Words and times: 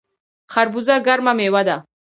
خربوزه 0.53 0.95
ګرمه 1.05 1.33
میوه 1.37 1.61
ده 1.67 1.77